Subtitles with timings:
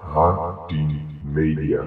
[0.00, 1.82] H10 Media.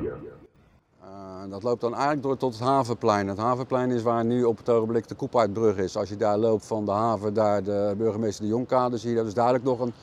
[1.03, 3.27] Uh, dat loopt dan eigenlijk door tot het havenplein.
[3.27, 5.97] Het havenplein is waar nu op het ogenblik de Koepaardbrug is.
[5.97, 9.25] Als je daar loopt van de haven, daar de burgemeester de Jongkade, zie je dat
[9.25, 9.93] is duidelijk nog een,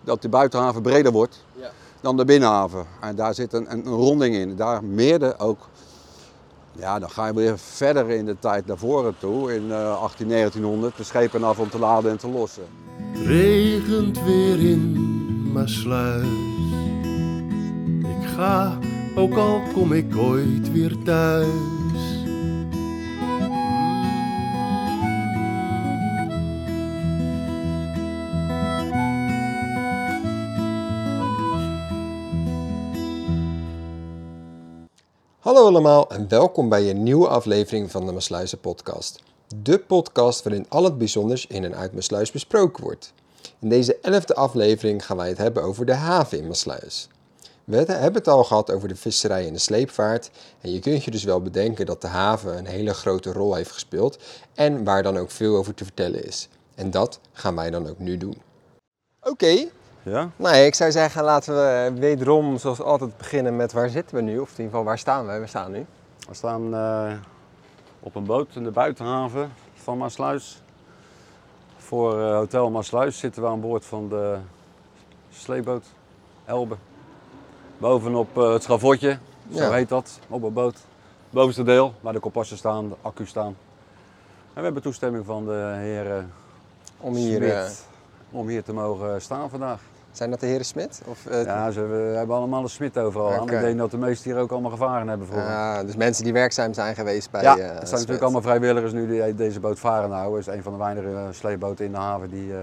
[0.00, 1.70] dat de buitenhaven breder wordt Ja.
[2.00, 2.86] dan de binnenhaven.
[3.00, 4.56] En daar zit een, een, een ronding in.
[4.56, 5.58] Daar meerde ook,
[6.72, 10.28] ja dan ga je weer verder in de tijd naar voren toe, in uh, 18,
[10.28, 12.64] 1900, de schepen af om te laden en te lossen.
[12.96, 16.22] Het regent weer in Maasluis.
[16.24, 16.81] Ik
[19.14, 21.48] ook al kom ik ooit weer thuis.
[35.38, 39.22] Hallo allemaal en welkom bij een nieuwe aflevering van de Maasluizen podcast.
[39.62, 43.12] De podcast waarin al het bijzonders in en uit Maasluis besproken wordt.
[43.58, 47.08] In deze elfde aflevering gaan wij het hebben over de haven in Maasluis.
[47.64, 50.30] We hebben het al gehad over de visserij en de sleepvaart.
[50.60, 53.72] En je kunt je dus wel bedenken dat de haven een hele grote rol heeft
[53.72, 54.18] gespeeld
[54.54, 56.48] en waar dan ook veel over te vertellen is.
[56.74, 58.36] En dat gaan wij dan ook nu doen.
[59.22, 59.68] Oké,
[60.02, 60.30] Ja?
[60.36, 64.38] nou ik zou zeggen laten we wederom zoals altijd beginnen met waar zitten we nu?
[64.38, 65.38] Of in ieder geval waar staan we?
[65.38, 65.86] We staan nu.
[66.28, 67.12] We staan uh,
[68.00, 70.62] op een boot in de buitenhaven van Maasluis.
[71.76, 74.38] Voor uh, Hotel Maasluis zitten we aan boord van de
[75.30, 75.84] sleepboot
[76.44, 76.76] Elbe.
[77.82, 79.18] Bovenop uh, het schavotje,
[79.54, 79.72] zo Ja.
[79.72, 80.74] heet dat, op een boot.
[80.74, 83.46] Het bovenste deel, waar de kompassen staan, de accu's staan.
[83.46, 86.32] En we hebben toestemming van de heren
[87.00, 89.80] Om hier, Smit eh, om hier te mogen staan vandaag.
[90.12, 91.02] zijn dat de heren Smit?
[91.06, 93.50] Of, eh, Ja, ze we hebben allemaal een smid overal aan.
[93.50, 95.50] Ik denk dat de meesten hier ook allemaal gevaren hebben vroeger.
[95.50, 97.90] Ah, dus mensen die werkzaam zijn geweest bij Ja, eh, het zijn Smit.
[97.90, 100.36] natuurlijk allemaal vrijwilligers nu die deze boot varen nou.
[100.36, 102.58] Het is een van de weinige eh, sleepboten in de haven die eh,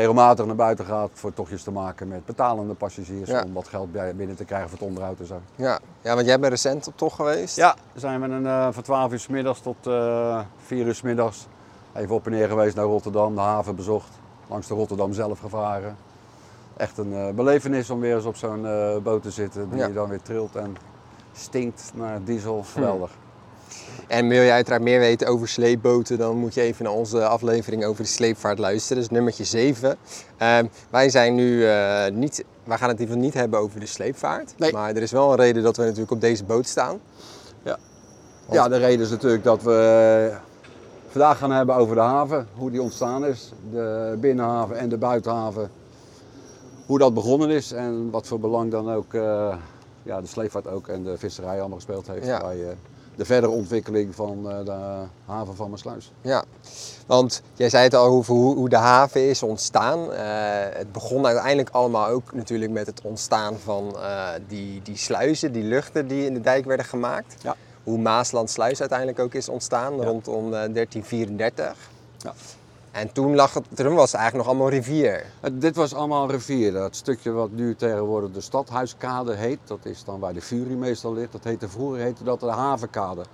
[0.00, 3.42] regelmatig naar buiten gaat voor tochtjes te maken met betalende passagiers Ja.
[3.44, 5.40] om wat geld bij- binnen te krijgen voor het onderhoud en zo.
[5.54, 5.78] Ja.
[6.00, 7.56] ja, want jij bent recent op tocht geweest.
[7.56, 11.02] Ja, zijn we een, eh, van 12 uur s middags tot eh 4 uur s
[11.02, 11.46] middags
[11.94, 14.08] even op en neer geweest naar Rotterdam, de haven bezocht,
[14.48, 15.96] langs de Rotterdam zelf gevaren.
[16.76, 18.66] Echt een eh, belevenis om weer eens op zo'n
[19.02, 19.86] boot te zitten die Ja.
[19.86, 19.92] Hm.
[19.94, 20.76] dan weer trilt en
[21.32, 22.62] stinkt naar diesel.
[22.72, 23.10] Geweldig.
[24.06, 27.84] En wil je uiteraard meer weten over sleepboten, dan moet je even naar onze aflevering
[27.84, 28.96] over de sleepvaart luisteren.
[29.02, 29.96] Dat is nummertje 7.
[30.36, 33.80] Ehm, wij zijn nu eh, niet, wij gaan het in ieder geval niet hebben over
[33.80, 34.54] de sleepvaart.
[34.56, 34.72] Nee.
[34.72, 37.00] Maar er is wel een reden dat we natuurlijk op deze boot staan.
[38.50, 40.32] Ja, de reden is natuurlijk dat we
[41.08, 45.70] vandaag gaan hebben over de haven, hoe die ontstaan is, de binnenhaven en de buitenhaven,
[46.86, 49.54] hoe dat begonnen is en wat voor belang dan ook eh,
[50.02, 52.40] ja, de sleepvaart ook en de visserij allemaal gespeeld heeft Ja.
[52.40, 52.56] bij
[53.16, 56.12] de verdere ontwikkeling van eh, de haven van Maasluis.
[56.20, 56.44] Ja,
[57.06, 60.12] want jij zei het al over hoe, hoe de haven is ontstaan.
[60.12, 60.24] Eh,
[60.72, 65.62] het begon uiteindelijk allemaal ook natuurlijk met het ontstaan van eh, die, die sluizen, die
[65.64, 67.34] luchten die in de dijk werden gemaakt.
[67.42, 67.56] Ja.
[67.84, 70.04] Hoe Maaslandsluis uiteindelijk ook is ontstaan Ja.
[70.04, 71.76] rondom eh, 1334.
[72.18, 72.32] Ja.
[72.96, 75.24] En toen, lag het, toen was het eigenlijk nog allemaal rivier.
[75.52, 76.72] Dit was allemaal rivier.
[76.72, 81.12] Dat stukje wat nu tegenwoordig de Stadhuiskade heet, dat is dan waar de Fury meestal
[81.12, 81.32] ligt.
[81.32, 83.24] Dat heette vroeger heette dat de Havenkade.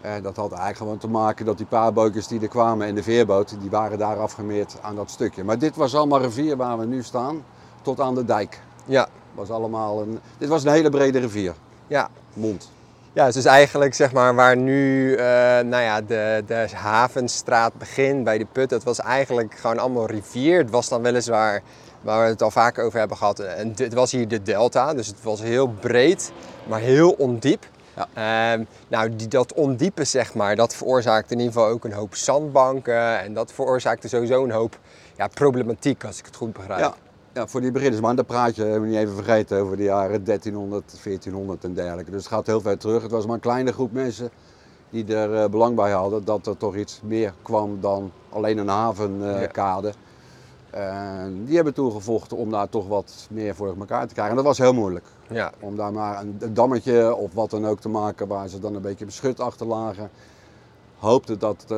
[0.00, 2.94] En dat had eigenlijk gewoon te maken dat die paar bootjes die er kwamen en
[2.94, 5.44] de veerboot, die waren daar afgemeerd aan dat stukje.
[5.44, 7.44] Maar dit was allemaal rivier waar we nu staan,
[7.82, 8.60] tot aan de dijk.
[8.84, 11.54] Ja, Was allemaal een, dit was een hele brede rivier,
[11.86, 12.08] ja.
[12.32, 12.70] mond.
[13.16, 15.24] Ja, dus eigenlijk zeg maar waar nu eh,
[15.60, 20.58] nou ja, de, de havenstraat begint bij de put, dat was eigenlijk gewoon allemaal rivier.
[20.58, 21.62] Het was dan weliswaar,
[22.00, 25.06] waar we het al vaker over hebben gehad, en het was hier de delta, dus
[25.06, 26.32] het was heel breed,
[26.66, 27.64] maar heel ondiep.
[27.94, 28.08] Ja.
[28.52, 32.14] Ehm, nou, die, dat ondiepe zeg maar, dat veroorzaakte in ieder geval ook een hoop
[32.14, 34.78] zandbanken en dat veroorzaakte sowieso een hoop
[35.16, 36.80] ja, problematiek, als ik het goed begrijp.
[36.80, 36.94] Ja,
[37.36, 38.00] ja, voor die beginners.
[38.00, 42.10] Maar dat praatje hebben we niet even vergeten over de jaren 1300, 1400 en dergelijke.
[42.10, 43.02] Dus het gaat heel ver terug.
[43.02, 44.30] Het was maar een kleine groep mensen
[44.90, 48.68] die er eh, belang bij hadden dat er toch iets meer kwam dan alleen een
[48.68, 49.92] havenkade.
[50.70, 54.30] En die hebben toen gevochten om daar toch wat meer voor elkaar te krijgen.
[54.30, 55.06] En dat was heel moeilijk.
[55.28, 55.52] Ja.
[55.60, 58.74] Om daar maar een, een dammetje of wat dan ook te maken waar ze dan
[58.74, 60.10] een beetje beschut achter lagen.
[60.98, 61.68] Hoopte dat eh,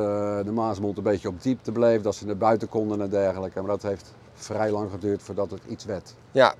[0.43, 3.59] de Maasmond een beetje op diepte bleef, dat ze naar buiten konden en dergelijke.
[3.59, 6.13] Maar dat heeft vrij lang geduurd voordat het iets werd.
[6.31, 6.53] Ja.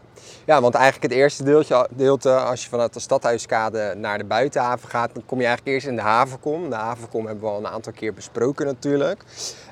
[0.46, 4.90] ja, want eigenlijk het eerste deeltje, deelte, als je vanuit de stadhuiskade naar de buitenhaven
[4.90, 6.70] gaat, dan kom je eigenlijk eerst in de havenkom.
[6.70, 9.24] De havenkom hebben we al een aantal keer besproken natuurlijk.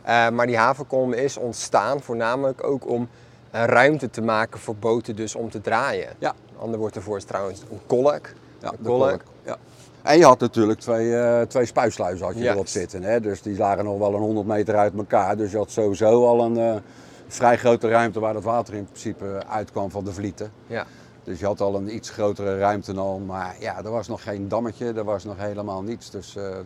[0.04, 3.10] Eh, maar die havenkom is ontstaan voornamelijk ook om
[3.52, 6.10] eh, ruimte te maken voor boten dus om te draaien.
[6.20, 6.30] Ja.
[6.54, 8.30] Een ander woord ervoor is trouwens een kolk.
[8.60, 9.00] Ja, Een de kolk.
[9.10, 9.58] kolk, Ja.
[10.02, 13.04] En je had natuurlijk twee, eh, twee spuisluizen had je erop zitten.
[13.04, 13.20] Hè?
[13.20, 15.38] Dus die lagen nog wel een 100 meter uit elkaar.
[15.38, 16.82] Dus je had sowieso al een
[17.28, 20.52] vrij grote ruimte waar het water in principe uitkwam van de vlieten.
[20.68, 20.86] Ja.
[21.24, 23.20] Dus je had al een iets grotere ruimte al.
[23.20, 26.10] Maar ja, er was nog geen dammetje, er was nog helemaal niets.
[26.10, 26.66] Dus eh, het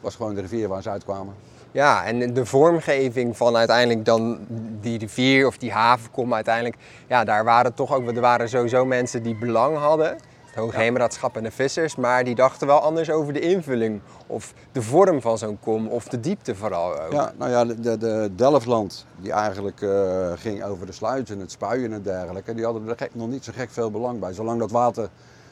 [0.00, 1.34] was gewoon de rivier waar ze uitkwamen.
[1.72, 4.38] Ja, en de vormgeving van uiteindelijk dan
[4.80, 6.76] die rivier of die havenkom uiteindelijk,
[7.08, 10.16] ja, daar waren toch ook, er waren sowieso mensen die belang hadden.
[10.58, 15.20] Hoogheemraadschap en de vissers, maar die dachten wel anders over de invulling of de vorm
[15.20, 17.12] van zo'n kom of de diepte vooral ook.
[17.12, 21.50] Ja, nou ja, de, de, de Delftland, die eigenlijk eh, ging over de sluizen, het
[21.50, 24.32] spuien en dergelijke, die hadden er gek- nog niet zo gek veel belang bij.
[24.32, 25.08] Zolang dat water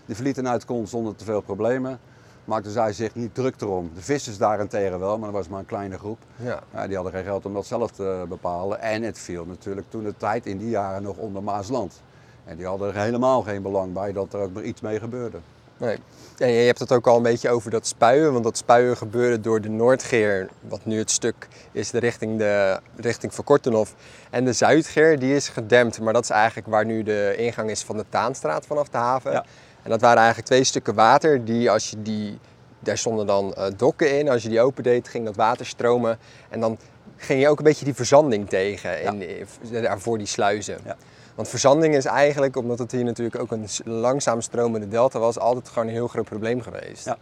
[0.06, 1.98] de vlieten uit kon zonder te veel problemen,
[2.44, 3.90] maakten zij zich niet druk erom.
[3.94, 6.18] De vissers daarentegen wel, maar dat was maar een kleine groep.
[6.36, 6.60] Ja.
[6.74, 8.80] Ja, die hadden geen geld om dat zelf te bepalen.
[8.80, 12.02] En het viel natuurlijk toen de tijd in die jaren nog onder Maasland.
[12.46, 15.38] En die hadden er helemaal geen belang bij dat er ook maar iets mee gebeurde.
[15.76, 15.98] Nee.
[16.38, 19.40] En je hebt het ook al een beetje over dat spuien, want dat spuien gebeurde
[19.40, 23.94] door de Noordgeer, wat nu het stuk is de richting, de, richting Verkortenhof.
[24.30, 27.82] En de Zuidgeer, die is gedempt, maar dat is eigenlijk waar nu de ingang is
[27.82, 29.32] van de Taanstraat vanaf de haven.
[29.32, 29.44] Ja.
[29.82, 32.38] En dat waren eigenlijk twee stukken water, die als je die,
[32.78, 34.28] daar stonden dan eh, dokken in.
[34.28, 36.18] Als je die opendeed, ging dat water stromen.
[36.48, 36.78] En dan
[37.16, 39.46] ging je ook een beetje die verzanding tegen in,
[39.82, 40.78] daar voor die sluizen.
[40.84, 40.96] Ja.
[41.36, 45.68] Want verzanding is eigenlijk, omdat het hier natuurlijk ook een langzaam stromende delta was, altijd
[45.68, 47.04] gewoon een heel groot probleem geweest.
[47.04, 47.16] Ja.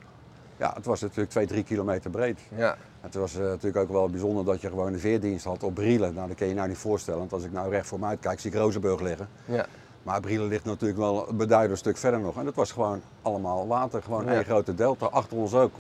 [0.56, 2.38] Ja, het was natuurlijk 2, 3 kilometer breed.
[2.56, 2.76] Ja.
[3.00, 6.14] Het was eh, natuurlijk ook wel bijzonder dat je gewoon een veerdienst had op Brielen.
[6.14, 8.06] Nou, dat kun je je nou niet voorstellen, want als ik nou recht voor me
[8.06, 9.28] uitkijk, zie ik Rozenburg liggen.
[9.44, 9.66] Ja.
[10.02, 12.36] Maar Brielen ligt natuurlijk wel een beduidend stuk verder nog.
[12.36, 14.32] En dat was gewoon allemaal water, gewoon Ja.
[14.32, 15.06] één grote delta.
[15.06, 15.72] Achter ons ook,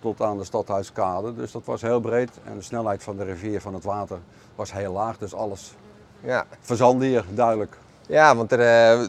[0.00, 1.34] tot aan de stadhuiskade.
[1.34, 2.30] Dus dat was heel breed.
[2.44, 4.18] En de snelheid van de rivier van het water
[4.54, 5.18] was heel laag.
[5.18, 5.74] Dus alles
[6.24, 6.44] Ja.
[6.60, 7.76] verzandde hier, duidelijk.
[8.06, 9.00] ja, want er, eh,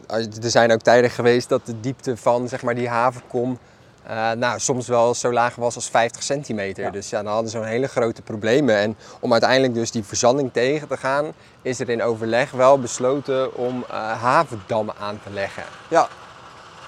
[0.44, 3.58] er zijn ook tijden geweest dat de diepte van zeg maar, die havenkom
[4.06, 6.84] eh, nou, soms wel zo laag was als 50 centimeter.
[6.84, 6.90] Ja.
[6.90, 8.76] Dus ja, dan hadden ze zo'n hele grote problemen.
[8.76, 11.32] En om uiteindelijk dus die verzanding tegen te gaan,
[11.62, 15.62] is er in overleg wel besloten om eh, havendammen aan te leggen.
[15.88, 16.08] Ja,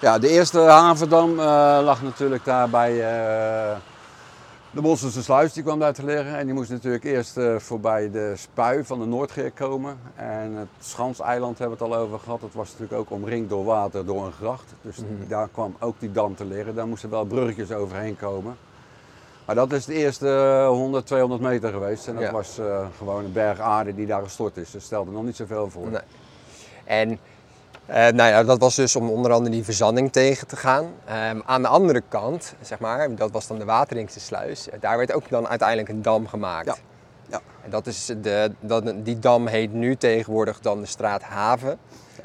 [0.01, 1.35] ja de eerste havendam
[1.81, 3.03] lag natuurlijk daar bij
[4.77, 5.53] de Bossense sluis.
[5.53, 6.37] Die kwam daar te liggen.
[6.37, 9.99] En die moest natuurlijk eerst eh, voorbij de spui van de Noordgeer komen.
[10.15, 12.41] En het Schanseiland hebben we het al over gehad.
[12.41, 14.75] Het was natuurlijk ook omringd door water, door een gracht.
[14.83, 14.97] Dus
[15.29, 16.75] daar kwam ook die dam te liggen.
[16.75, 18.57] Daar moesten wel bruggetjes overheen komen.
[19.47, 22.09] Maar dat is de eerste 100, 200 meter geweest.
[22.09, 22.33] En dat Ja.
[22.33, 24.71] was eh, gewoon een berg aarde die daar gestort is.
[24.71, 25.89] Dat stelde nog niet zoveel voor.
[25.91, 26.01] Nee.
[26.85, 27.19] En
[27.87, 30.87] eh, nou ja, dat was dus om onder andere die verzanding tegen te gaan.
[31.05, 34.69] Ehm, aan de andere kant, zeg maar, dat was dan de Wateringse sluis.
[34.69, 36.67] eh, Daar werd ook dan uiteindelijk een dam gemaakt.
[36.67, 36.75] Ja.
[37.29, 37.41] Ja.
[37.65, 41.79] En dat is de, dat, die dam heet nu tegenwoordig dan de straat Haven.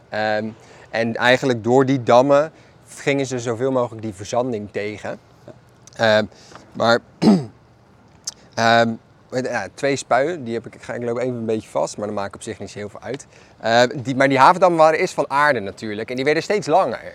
[0.09, 0.49] Ehm,
[0.89, 2.51] en eigenlijk door die dammen
[2.87, 5.19] gingen ze zoveel mogelijk die verzanding tegen.
[5.95, 6.25] Ehm,
[6.73, 6.99] maar
[9.31, 12.35] ja, twee spuien, die heb ik, ik loop even een beetje vast, maar dat maakt
[12.35, 13.27] op zich niet zo heel veel uit.
[13.59, 17.13] Ehm, die, maar die havendammen waren eerst van aarde natuurlijk en die werden steeds langer.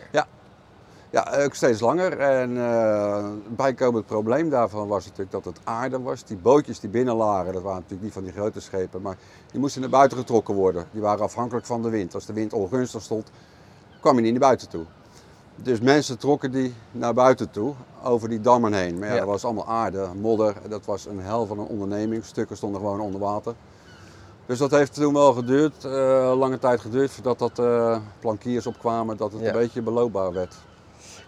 [1.11, 2.19] Ja, ook steeds langer.
[2.19, 6.25] En eh het bijkomend probleem daarvan was natuurlijk dat het aarde was.
[6.25, 9.17] Die bootjes die binnen lagen, dat waren natuurlijk niet van die grote schepen, maar
[9.51, 10.87] die moesten naar buiten getrokken worden.
[10.91, 12.15] Die waren afhankelijk van de wind.
[12.15, 13.31] Als de wind ongunstig stond,
[14.01, 14.85] kwam je niet naar buiten toe.
[15.57, 17.75] Dus mensen trokken die naar buiten toe,
[18.05, 18.99] over die dammen heen.
[18.99, 19.21] Maar ja, Ja.
[19.21, 20.55] dat was allemaal aarde, modder.
[20.69, 22.25] Dat was een hel van een onderneming.
[22.25, 23.55] Stukken stonden gewoon onder water.
[24.47, 25.91] Dus dat heeft toen wel geduurd, eh,
[26.39, 29.47] lange tijd geduurd, voordat dat eh, plankiers opkwamen, dat het Ja.
[29.47, 30.55] een beetje beloopbaar werd.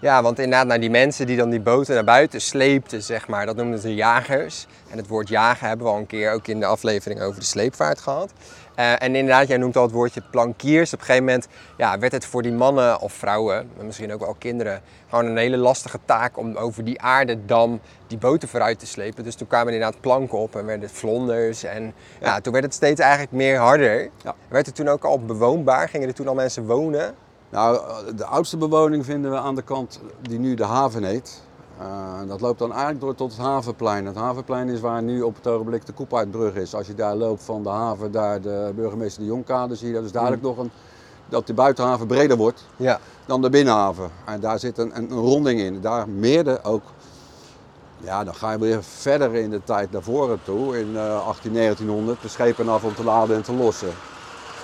[0.01, 3.47] Ja, want inderdaad, nou, die mensen die dan die boten naar buiten sleepten, zeg maar,
[3.47, 4.67] dat noemden ze jagers.
[4.91, 7.47] En het woord jagen hebben we al een keer ook in de aflevering over de
[7.47, 8.31] sleepvaart gehad.
[8.79, 10.93] Eh, en inderdaad, jij noemt al het woordje plankiers.
[10.93, 14.35] Op een gegeven moment ja, werd het voor die mannen of vrouwen, misschien ook wel
[14.39, 19.25] kinderen, gewoon een hele lastige taak om over die aardedam die boten vooruit te slepen.
[19.25, 21.65] Dus toen kwamen inderdaad planken op en werden het vlonders.
[21.65, 22.41] En ja.
[22.41, 24.11] toen werd het steeds eigenlijk meer harder.
[24.23, 24.35] Ja.
[24.49, 25.89] Werd het toen ook al bewoonbaar?
[25.89, 27.15] Gingen er toen al mensen wonen?
[27.51, 27.81] Nou,
[28.17, 31.43] de oudste bewoning vinden we aan de kant die nu de haven heet.
[31.79, 34.07] Eh, dat loopt dan eigenlijk door tot het havenplein.
[34.07, 36.75] Het havenplein is waar nu op het ogenblik de Koepaardbrug is.
[36.75, 40.05] Als je daar loopt van de haven, daar de burgemeester de Jonkade, zie je dat
[40.05, 40.71] is duidelijk nog een,
[41.29, 42.99] dat de buitenhaven breder wordt Ja.
[43.27, 44.11] dan de binnenhaven.
[44.25, 45.81] En daar zit een, een, een ronding in.
[45.81, 46.83] Daar meerde ook,
[47.97, 51.53] ja dan ga je weer verder in de tijd naar voren toe, in eh 18,
[51.53, 53.91] 1900, de schepen af om te laden en te lossen.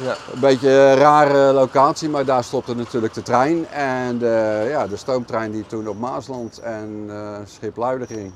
[0.02, 0.16] Ja.
[0.34, 3.68] Een beetje een rare locatie, maar daar stopte natuurlijk de trein.
[3.68, 8.32] En de, ja, de stoomtrein die toen op Maasland en eh Schipluiden ging.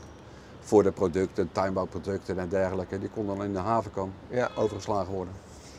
[0.61, 2.99] Voor de producten, tuinbouwproducten en dergelijke.
[2.99, 4.49] Die kon dan in de havenkom Ja.
[4.55, 5.35] overgeslagen worden.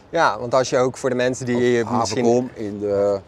[0.09, 2.49] Ja, want als je ook voor de mensen die Of misschien...
[2.53, 3.19] in de,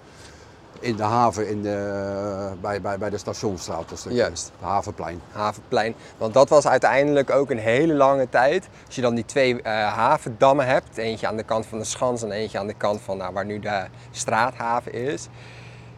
[0.82, 3.92] in de haven, in de, bij, bij, bij de stationsstraat.
[3.94, 4.18] Stukje.
[4.18, 4.52] Juist.
[4.60, 5.22] Het havenplein.
[5.32, 5.96] Havenplein.
[6.18, 8.70] Want dat was uiteindelijk ook een hele lange tijd.
[8.86, 12.24] Als je dan die twee eh, havendammen hebt, eentje aan de kant van de Schans
[12.24, 15.28] en eentje aan de kant van nou, waar nu de straathaven is.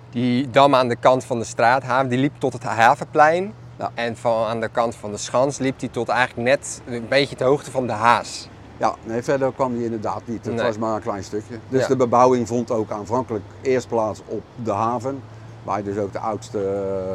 [0.10, 3.54] Die dam aan de kant van de straathaven, die liep tot het havenplein.
[3.78, 3.92] Ja.
[3.94, 7.36] En van aan de kant van de schans liep die tot eigenlijk net een beetje
[7.36, 8.48] de hoogte van de haas.
[8.78, 10.46] Ja, nee, verder kwam die inderdaad niet.
[10.46, 10.64] Het Nee.
[10.66, 11.56] was maar een klein stukje.
[11.70, 11.88] Dus Ja.
[11.88, 15.22] de bebouwing vond ook aanvankelijk eerst plaats op de haven,
[15.64, 17.14] waar je dus ook de oudste eh,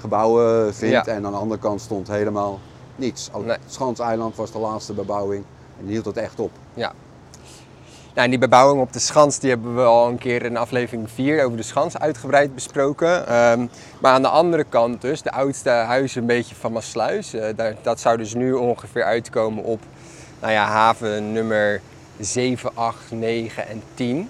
[0.00, 1.06] gebouwen vindt.
[1.06, 1.12] Ja.
[1.12, 2.58] En aan de andere kant stond helemaal
[2.96, 3.30] niets.
[3.44, 3.56] Nee.
[3.66, 5.44] Schanseiland was de laatste bebouwing
[5.78, 6.50] en die hield het echt op.
[6.74, 6.92] Ja.
[8.14, 11.10] Nou, en die bebouwing op de Schans die hebben we al een keer in aflevering
[11.10, 13.26] 4 over de Schans uitgebreid besproken.
[13.26, 13.66] Ehm,
[14.00, 17.34] maar aan de andere kant dus, de oudste huizen een beetje van Maasluis.
[17.34, 19.80] eh, daar, dat zou dus nu ongeveer uitkomen op
[20.40, 21.80] nou ja, haven nummer
[22.18, 24.28] 7, 8, 9 en 10.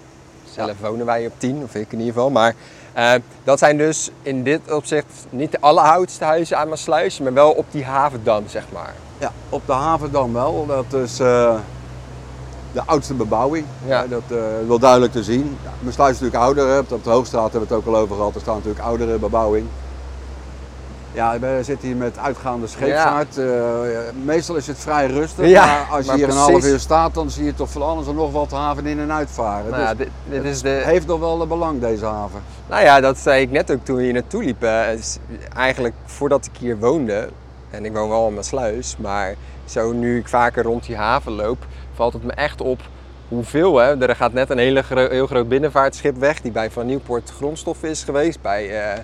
[0.54, 2.30] Zelf wonen wij op 10, of ik in ieder geval.
[2.30, 2.54] Maar
[2.92, 3.12] eh,
[3.44, 7.66] dat zijn dus in dit opzicht niet de alleroudste huizen aan Maasluis, maar wel op
[7.70, 8.94] die havendam, zeg maar.
[9.18, 10.66] Ja, op de haven dan wel.
[10.66, 11.54] Dat is eh,
[12.72, 13.66] de oudste bebouwing.
[13.86, 14.02] Ja.
[14.02, 15.58] Ja, dat eh, is wel duidelijk te zien.
[15.62, 16.78] Ja, mijn sluis is natuurlijk ouder.
[16.94, 18.34] Op de Hoogstraat hebben we het ook al over gehad.
[18.34, 19.66] Er staat natuurlijk oudere bebouwing.
[21.12, 23.38] Ja, we zitten hier met uitgaande scheepvaart.
[23.38, 23.46] Eh,
[24.24, 25.46] meestal is het vrij rustig.
[25.46, 27.82] Ja, maar als je maar hier een half uur staat, dan zie je toch van
[27.82, 29.70] alles en nog wat haven in en uitvaren.
[29.70, 32.42] Nou, dus dit, dit is de, het heeft nog wel een belang, deze haven.
[32.68, 34.98] Nou ja, dat zei ik net ook toen we hier naartoe liepen.
[35.56, 37.28] Eigenlijk voordat ik hier woonde,
[37.70, 41.32] en ik woon wel in mijn sluis, maar zo nu ik vaker rond die haven
[41.32, 41.58] loop,
[41.94, 42.80] valt het me echt op
[43.28, 43.76] hoeveel.
[43.78, 44.06] Hè?
[44.06, 47.88] Er gaat net een hele gro- heel groot binnenvaartschip weg die bij Van Nieuwpoort grondstoffen
[47.88, 48.98] is geweest, bij eh,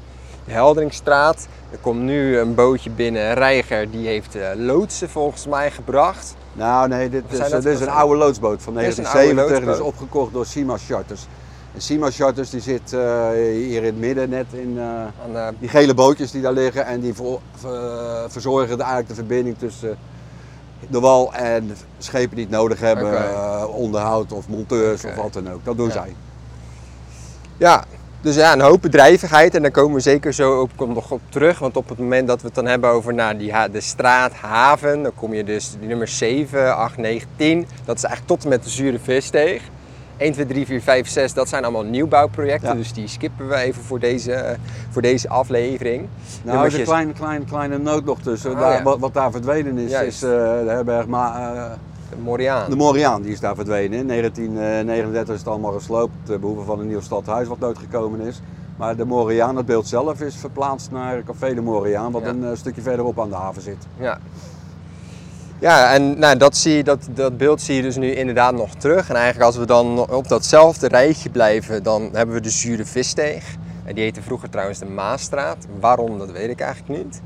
[0.47, 1.47] de Helderingstraat.
[1.71, 6.35] Er komt nu een bootje binnen, Reiger, die heeft eh, loodsen volgens mij gebracht.
[6.53, 9.75] Nou nee, dit is, dit is een oude loodsboot van Dit is een oude 1970.
[9.75, 11.27] Die is opgekocht door Sima Charters.
[11.75, 14.79] En Sima Charters die zit eh, hier in het midden net in...
[14.79, 14.85] eh,
[15.33, 19.15] de, Die gele bootjes die daar liggen en die ver- ver- verzorgen de- eigenlijk de
[19.15, 19.99] verbinding tussen
[20.89, 25.65] de wal en schepen die het nodig hebben, onderhoud of monteurs of wat dan ook.
[25.65, 25.93] Dat doen Ja.
[25.93, 26.15] zij.
[27.57, 27.85] Ja,
[28.27, 31.21] dus ja, een hoop bedrijvigheid en daar komen we zeker zo op, kom nog op
[31.29, 31.59] terug.
[31.59, 35.03] Want op het moment dat we het dan hebben over nou, die, de straat, haven,
[35.03, 37.67] dan kom je dus die nummer 7, 8, 9, 10.
[37.85, 39.63] Dat is eigenlijk tot en met de Zure Visteeg.
[40.17, 42.69] 1, 2, 3, 4, 5, 6, dat zijn allemaal nieuwbouwprojecten.
[42.69, 42.75] Ja.
[42.75, 44.57] Dus die skippen we even voor deze,
[44.91, 45.97] voor deze aflevering.
[46.01, 46.09] Nou,
[46.59, 48.51] er is Nummertjes- een klein, klein, kleine noot nog tussen.
[48.51, 48.83] Oh, Daar- ja.
[48.83, 50.23] wat, wat daar verdwenen is, Juist.
[50.23, 50.29] is eh,
[50.65, 51.73] de herberg Ma- eh,
[52.11, 52.71] de Moriaan.
[52.71, 53.23] de Moriaan.
[53.23, 53.99] Die is daar verdwenen.
[53.99, 58.21] In 1939 is het allemaal gesloopt ten behoeve van een nieuw stadhuis wat nooit gekomen
[58.21, 58.41] is.
[58.77, 62.29] Maar de Moriaan, het beeld zelf, is verplaatst naar Café de Moriaan, wat Ja.
[62.29, 63.87] een eh, stukje verderop aan de haven zit.
[63.99, 64.19] Ja.
[65.59, 68.75] Ja, en nou, dat, zie je, dat, dat beeld zie je dus nu inderdaad nog
[68.75, 69.09] terug.
[69.09, 73.57] En eigenlijk als we dan op datzelfde rijtje blijven, dan hebben we de Zure Visteeg.
[73.85, 75.67] En die heette vroeger trouwens de Maasstraat.
[75.81, 77.21] Waarom, dat weet ik eigenlijk niet.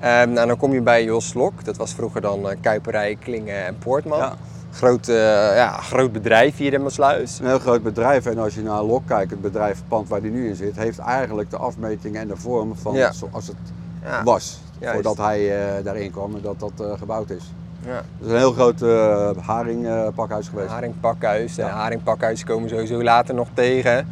[0.00, 1.64] Ehm, nou, dan kom je bij Jos Lok.
[1.64, 4.18] Dat was vroeger dan eh, Kuiperij, Klingen en Poortman.
[4.18, 4.34] Ja.
[4.72, 5.16] Groot, eh,
[5.56, 7.38] ja, groot bedrijf hier in Maasluis.
[7.38, 10.22] Een heel groot bedrijf en als je naar Lok kijkt, het bedrijf, het pand waar
[10.22, 13.12] die nu in zit, heeft eigenlijk de afmeting en de vorm van Ja.
[13.12, 13.56] zoals het
[14.04, 14.22] Ja.
[14.22, 14.60] was.
[14.78, 14.94] Juist.
[14.94, 17.52] Voordat hij eh, daarin kwam en dat dat gebouwd is.
[17.86, 17.90] Ja.
[17.94, 20.68] Het is een heel groot eh haringpakhuis geweest.
[20.68, 21.54] Haringpakhuis.
[21.54, 21.68] Ja.
[21.68, 24.08] Haringpakhuis komen we sowieso later nog tegen.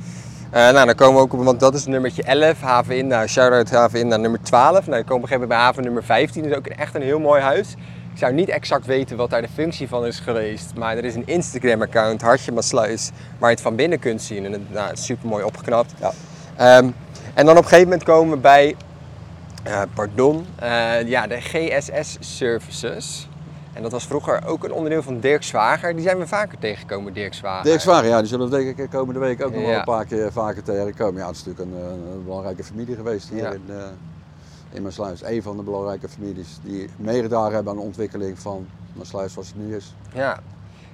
[0.53, 3.71] Eh, nou, dan komen we ook op, want dat is nummertje 11, Haven Inda, shout-out
[3.71, 4.73] Haven Inda nummer 12.
[4.73, 6.67] Nou, dan komen we op een gegeven moment bij Haven nummer 15, dat is ook
[6.67, 7.75] echt een heel mooi huis.
[8.13, 11.15] Ik zou niet exact weten wat daar de functie van is geweest, maar er is
[11.15, 14.45] een Instagram-account, Hartje Maasluis, waar je het van binnen kunt zien.
[14.45, 15.93] En het nou, het is super mooi opgeknapt.
[16.01, 16.13] Ja.
[16.57, 16.91] Ehm,
[17.35, 18.77] en dan op een gegeven moment komen we bij,
[19.63, 23.29] eh, pardon, eh, ja, de GSS Services.
[23.73, 25.93] En dat was vroeger ook een onderdeel van Dirk Zwager.
[25.95, 27.65] Die zijn we vaker tegengekomen, Dirk Zwager.
[27.65, 30.05] Dirk Zwaar, ja, die zullen we denk ik komende week ook nog wel een paar
[30.05, 31.21] keer vaker tegenkomen.
[31.21, 33.51] Ja, het is natuurlijk een, eh, een belangrijke familie geweest hier Ja.
[33.51, 33.83] in, uh,
[34.73, 35.23] in Maasluis.
[35.23, 39.57] Een van de belangrijke families die meegedaan hebben aan de ontwikkeling van Maasluis zoals het
[39.57, 39.95] nu is.
[40.15, 40.39] Ja.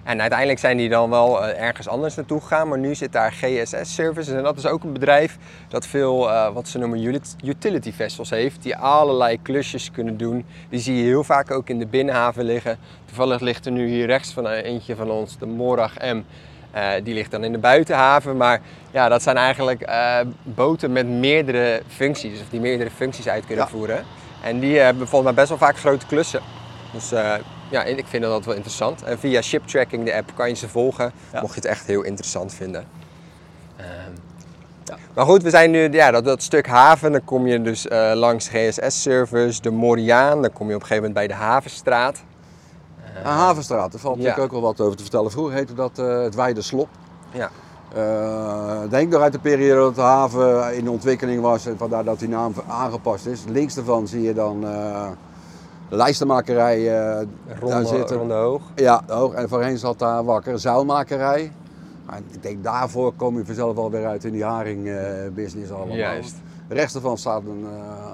[0.09, 3.33] En uiteindelijk zijn die dan wel eh, ergens anders naartoe gegaan, maar nu zit daar
[3.33, 4.35] GSS Services.
[4.35, 5.37] En dat is ook een bedrijf
[5.69, 10.45] dat veel, eh, wat ze noemen, utility vessels heeft, die allerlei klusjes kunnen doen.
[10.69, 12.79] Die zie je heel vaak ook in de binnenhaven liggen.
[13.05, 16.23] Toevallig ligt er nu hier rechts van eh, eentje van ons, de Morag M.
[17.03, 18.61] Die ligt dan in de buitenhaven, maar
[18.91, 19.91] ja, dat zijn eigenlijk
[20.43, 23.71] boten met meerdere functies, of die meerdere functies uit kunnen Ja.
[23.71, 24.05] voeren.
[24.43, 26.41] En die hebben volgens mij best wel vaak grote klussen.
[26.93, 27.12] Dus
[27.71, 29.03] ja, ik vind dat wel interessant.
[29.03, 31.41] En via Ship Tracking, de app, kan je ze volgen, Ja.
[31.41, 32.87] mocht je het echt heel interessant vinden.
[33.77, 33.87] Ehm,
[35.15, 38.13] Maar goed, we zijn nu, ja, dat, dat stuk haven, dan kom je dus eh,
[38.15, 42.23] langs GSS-service, de Moriaan, dan kom je op een gegeven moment bij de Havenstraat.
[43.25, 44.23] Een havenstraat, daar valt ja.
[44.23, 45.31] natuurlijk ook wel wat over te vertellen.
[45.31, 46.89] Vroeger heette dat eh, het Weide Slop.
[47.33, 47.51] Ja.
[47.95, 52.19] Eh, denk nog uit de periode dat de haven in ontwikkeling was en vandaar dat
[52.19, 53.45] die naam aangepast is.
[53.49, 55.07] Links daarvan zie je dan eh,
[55.88, 57.26] de lijstenmakerij eh,
[57.64, 58.16] daar zitten.
[58.16, 58.62] ronde hoog.
[58.75, 59.33] Ja, hoog.
[59.35, 61.52] En voorheen zat daar wakker zeilmakerij.
[62.07, 65.97] Maar ik denk daarvoor kom je vanzelf wel weer uit in die haringbusiness allemaal.
[65.97, 66.35] Juist.
[66.68, 68.12] Rechts daarvan staat een eh,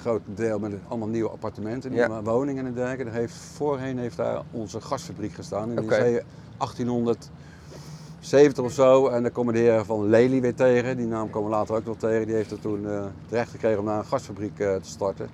[0.00, 2.06] groot deel met allemaal nieuwe appartementen, Ja.
[2.06, 3.04] nieuwe woningen en dergelijke.
[3.04, 5.70] Daar heeft, voorheen heeft daar onze gasfabriek gestaan.
[5.70, 6.02] En Oké.
[6.04, 6.22] die is
[6.58, 9.06] 1870 of zo.
[9.08, 10.96] En daar komen de heren van Lely weer tegen.
[10.96, 12.26] Die naam komen we later ook nog tegen.
[12.26, 15.28] Die heeft er toen eh het recht gekregen om daar een gasfabriek eh, te starten.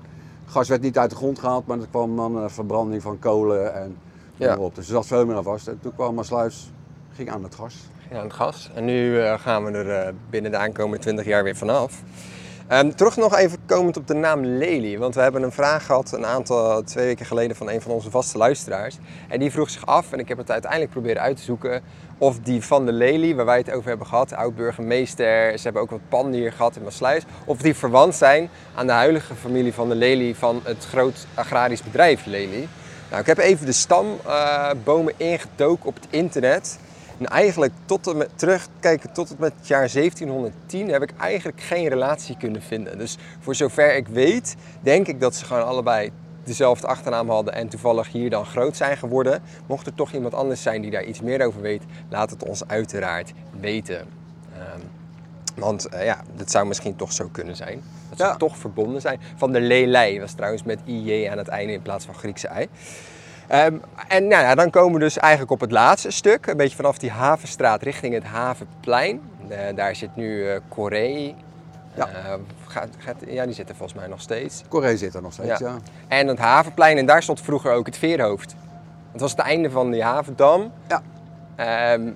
[0.46, 3.74] Gas werd niet uit de grond gehaald, maar er kwam dan eh, verbranding van kolen
[3.74, 3.96] en
[4.36, 4.56] Ja.
[4.56, 4.74] op.
[4.74, 5.68] Dus er zat veel meer aan vast.
[5.68, 6.70] En toen kwam Maasluis,
[7.12, 7.76] ging aan het gas.
[8.10, 8.70] Ja, aan het gas.
[8.74, 12.02] En nu eh, gaan we er eh, binnen de aankomende 20 jaar weer vanaf.
[12.68, 14.99] Ehm, terug nog even komend op de naam Lely.
[14.99, 18.11] Want we hebben een vraag gehad een aantal, twee weken geleden van een van onze
[18.11, 18.99] vaste luisteraars.
[19.28, 21.83] En die vroeg zich af, en ik heb het uiteindelijk proberen uit te zoeken,
[22.18, 25.90] of die van de Lely, waar wij het over hebben gehad, oud-burgemeester, ze hebben ook
[25.90, 29.88] wat panden hier gehad in Maasluis, of die verwant zijn aan de huidige familie van
[29.88, 32.68] de Lely van het groot agrarisch bedrijf Lely.
[33.11, 36.78] Nou, ik heb even de stambomen ingedoken op het internet.
[37.18, 41.61] En eigenlijk tot en met, terugkijken tot en met het jaar 1710 heb ik eigenlijk
[41.61, 42.99] geen relatie kunnen vinden.
[42.99, 46.11] Dus voor zover ik weet, denk ik dat ze gewoon allebei
[46.44, 49.42] dezelfde achternaam hadden en toevallig hier dan groot zijn geworden.
[49.66, 52.66] Mocht er toch iemand anders zijn die daar iets meer over weet, laat het ons
[52.66, 54.06] uiteraard weten.
[54.52, 54.80] Ehm,
[55.56, 57.83] want eh, ja, dat zou misschien toch zo kunnen zijn.
[58.09, 58.37] Dat ze Ja.
[58.37, 59.21] toch verbonden zijn.
[59.37, 62.68] Van de Lelei was trouwens met IJ aan het einde in plaats van Griekse ei.
[63.48, 63.76] Ehm,
[64.08, 66.46] en nou ja, dan komen we dus eigenlijk op het laatste stuk.
[66.46, 69.20] Een beetje vanaf die havenstraat richting het havenplein.
[69.48, 71.34] Eh, daar zit nu eh Corée.
[71.94, 72.08] Ja.
[72.08, 72.34] Eh,
[72.66, 74.62] gaat, gaat, ja, die zit er volgens mij nog steeds.
[74.68, 75.68] Corée zit er nog steeds, Ja.
[75.68, 75.76] ja.
[76.08, 78.54] En het havenplein, en daar stond vroeger ook het veerhoofd.
[79.12, 80.72] Het was het einde van die havendam.
[80.88, 81.02] Ja.
[81.56, 82.06] Ehm,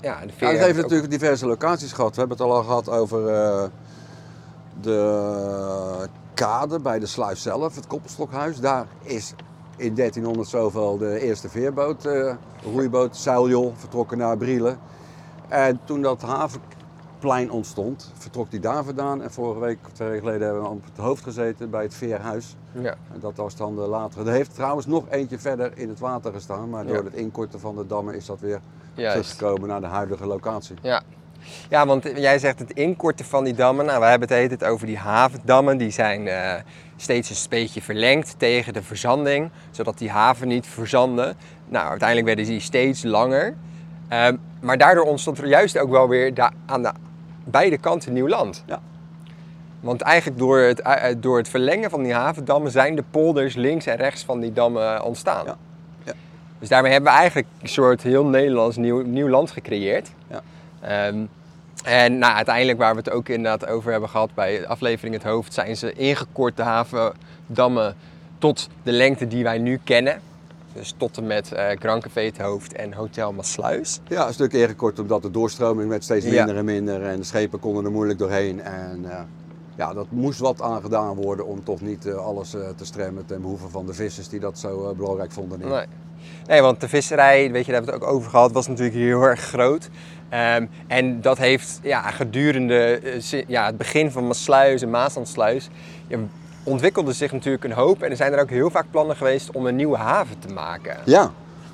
[0.00, 2.14] ja, de Ja, veer het heeft natuurlijk diverse locaties gehad.
[2.14, 3.24] We hebben het al gehad over
[4.80, 8.60] de kade bij de sluis zelf, het Koppelstokhuis.
[8.60, 9.34] Daar is
[9.78, 12.34] in 1300 zoveel de eerste veerboot, eh,
[12.72, 14.78] roeiboot, zeiljol, vertrokken naar Brielen.
[15.48, 19.22] En toen dat havenplein ontstond, vertrok die daar vandaan.
[19.22, 21.94] En vorige week, of twee weken geleden, hebben we op het hoofd gezeten bij het
[21.94, 22.56] Veerhuis.
[22.72, 22.94] Ja.
[23.12, 24.24] En dat was dan de latere.
[24.24, 27.02] Er heeft trouwens nog eentje verder in het water gestaan, maar door Ja.
[27.04, 28.60] het inkorten van de dammen is dat weer
[28.94, 30.76] teruggekomen naar de huidige locatie.
[30.82, 31.02] Ja.
[31.68, 33.86] Ja, want jij zegt het inkorten van die dammen.
[33.86, 35.76] Nou, we hebben het tijd over die havendammen.
[35.78, 36.54] Die zijn eh,
[36.96, 41.36] steeds een beetje verlengd tegen de verzanding, zodat die haven niet verzanden.
[41.68, 43.54] Nou, uiteindelijk werden die steeds langer.
[44.08, 46.92] Ehm, maar daardoor ontstond er juist ook wel weer da- aan de
[47.44, 48.64] beide kanten nieuw land.
[48.66, 48.80] Ja.
[49.80, 53.86] Want eigenlijk door het, eh, door het verlengen van die havendammen zijn de polders links
[53.86, 55.44] en rechts van die dammen ontstaan.
[55.44, 55.56] Ja.
[56.04, 56.12] Ja.
[56.58, 60.10] Dus daarmee hebben we eigenlijk een soort heel Nederlands nieuw, nieuw land gecreëerd.
[60.30, 60.40] Ja.
[60.80, 61.24] Ehm,
[61.84, 65.24] en nou, uiteindelijk, waar we het ook inderdaad over hebben gehad bij de aflevering Het
[65.24, 67.96] Hoofd, zijn ze ingekort de havendammen
[68.38, 70.20] tot de lengte die wij nu kennen.
[70.72, 74.00] Dus tot en met eh Grand Café Het Hoofd en Hotel Maasluis.
[74.08, 76.30] Ja, een stuk ingekort omdat de doorstroming werd steeds Ja.
[76.32, 78.62] minder en minder en de schepen konden er moeilijk doorheen.
[78.62, 79.20] En eh,
[79.76, 83.26] ja, dat moest wat aan gedaan worden om toch niet eh, alles eh, te stremmen
[83.26, 85.58] ten behoeve van de vissers die dat zo eh, belangrijk vonden.
[85.58, 85.86] Nee.
[86.46, 88.96] nee, want de visserij, weet je, daar hebben we het ook over gehad, was natuurlijk
[88.96, 89.88] heel erg groot.
[90.28, 95.68] Ehm, en dat heeft ja, gedurende eh, ja, het begin van Maasluis en Maaslandsluis
[96.06, 96.18] ja,
[96.62, 98.02] ontwikkelde zich natuurlijk een hoop.
[98.02, 100.96] En er zijn er ook heel vaak plannen geweest om een nieuwe haven te maken.
[101.04, 101.30] Ja.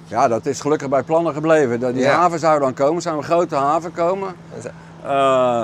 [0.07, 1.81] ja, dat is gelukkig bij plannen gebleven.
[1.81, 2.17] Dat Die Ja.
[2.17, 4.35] haven zou dan komen, zou een grote haven komen.
[5.03, 5.11] Eh,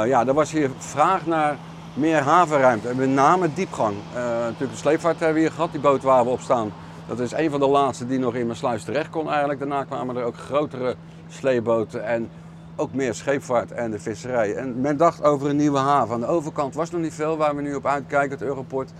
[0.07, 1.57] ja, er was hier vraag naar
[1.94, 2.88] meer havenruimte.
[2.88, 3.94] En met name diepgang.
[4.14, 6.72] Eh, natuurlijk de sleepvaart hebben we hier gehad, die boot waar we op staan.
[7.07, 9.59] Dat is een van de laatste die nog in mijn sluis terecht kon eigenlijk.
[9.59, 10.94] Daarna kwamen er ook grotere
[11.29, 12.29] sleepboten en
[12.76, 14.54] ook meer scheepvaart en de visserij.
[14.54, 16.14] En men dacht over een nieuwe haven.
[16.14, 18.90] Aan de overkant was nog niet veel waar we nu op uitkijken, het Europort.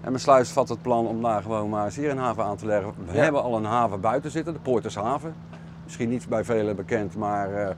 [0.00, 2.56] En mijn sluis vat het plan om daar gewoon maar eens hier een haven aan
[2.56, 2.92] te leggen.
[3.06, 3.22] We Ja.
[3.22, 5.34] hebben al een haven buiten zitten, de Poortershaven.
[5.84, 7.74] Misschien niet bij velen bekend, maar eh,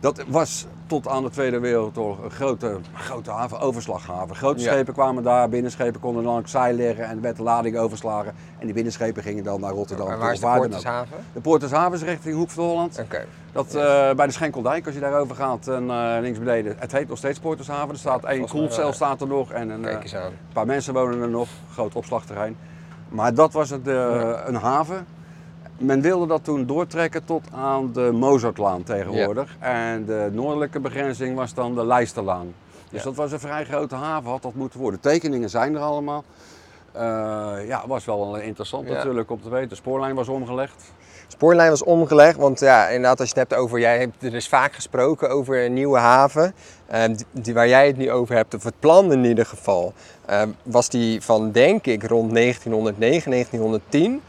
[0.00, 4.36] dat was tot aan de Tweede Wereldoorlog een grote, grote haven, overslaghaven.
[4.36, 4.70] Grote Ja.
[4.72, 8.34] schepen kwamen daar, binnenschepen konden langs zij liggen en werd de lading overslagen.
[8.58, 10.08] En die binnenschepen gingen dan naar Rotterdam.
[10.08, 10.60] en waar is de dan ook.
[10.60, 11.16] Poortershaven?
[11.32, 13.04] De Poortershaven is richting Hoek van Holland.
[13.52, 16.76] Dat, eh, bij de Schenkeldijk, als je daarover gaat, en, eh, links beneden.
[16.78, 17.88] Het heet nog steeds Poortershaven.
[17.88, 21.28] Er staat één koelcel staat er nog en een, eh, een paar mensen wonen er
[21.28, 22.56] nog, groot opslagterrein.
[23.08, 25.06] Maar dat was het, een haven.
[25.78, 29.56] Men wilde dat toen doortrekken tot aan de Mozartlaan tegenwoordig.
[29.58, 32.54] En de noordelijke begrenzing was dan de Lijsterlaan.
[32.90, 33.04] Dus Ja.
[33.06, 35.00] dat was een vrij grote haven, had dat moeten worden.
[35.00, 36.24] Tekeningen zijn er allemaal.
[36.92, 37.02] Eh,
[37.66, 38.94] ja, was wel interessant Ja.
[38.94, 39.68] natuurlijk om te weten.
[39.68, 40.92] De spoorlijn was omgelegd.
[41.28, 42.36] spoorlijn was omgelegd.
[42.38, 45.64] Want ja, inderdaad, als je het hebt over, jij hebt er is vaak gesproken over
[45.64, 46.54] een nieuwe haven.
[47.06, 49.92] Die, die- waar jij het nu over hebt, of het plan in ieder geval,
[50.26, 54.20] ehm, was die van denk ik rond 1909, 1910.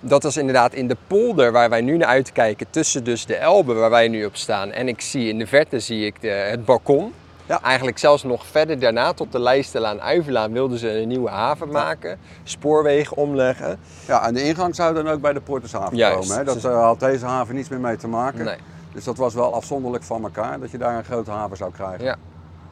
[0.00, 3.74] Dat was inderdaad in de polder waar wij nu naar uitkijken, tussen dus de Elbe
[3.74, 4.70] waar wij nu op staan.
[4.70, 7.12] En ik zie in de verte zie ik de, het balkon.
[7.46, 7.62] Ja.
[7.62, 12.18] Eigenlijk zelfs nog verder daarna tot de Lijstelaan Uivelaan wilden ze een nieuwe haven maken,
[12.42, 13.78] spoorwegen omleggen.
[14.06, 16.18] Ja, en de ingang zou dan ook bij de Portershaven Juist.
[16.18, 16.36] komen.
[16.36, 16.44] Hè?
[16.44, 18.44] Dat eh, had deze haven niets meer mee te maken.
[18.44, 18.56] Nee.
[18.92, 22.04] Dus dat was wel afzonderlijk van elkaar, dat je daar een grote haven zou krijgen.
[22.04, 22.16] Ja.